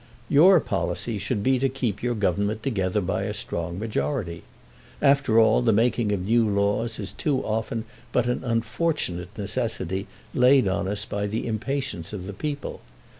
Your 0.29 0.59
policy 0.59 1.19
should 1.19 1.43
be 1.43 1.59
to 1.59 1.69
keep 1.69 2.01
your 2.01 2.15
government 2.15 2.63
together 2.63 3.01
by 3.01 3.21
a 3.21 3.35
strong 3.35 3.77
majority. 3.77 4.41
After 4.99 5.39
all, 5.39 5.61
the 5.61 5.71
making 5.73 6.11
of 6.11 6.25
new 6.25 6.49
laws 6.49 6.97
is 6.97 7.11
too 7.11 7.45
often 7.45 7.85
but 8.11 8.25
an 8.25 8.41
unfortunate 8.43 9.29
necessity 9.37 10.07
laid 10.33 10.67
on 10.67 10.87
us 10.87 11.05
by 11.05 11.27
the 11.27 11.45
impatience 11.45 12.13
of 12.13 12.25
the 12.25 12.33
people. 12.33 12.81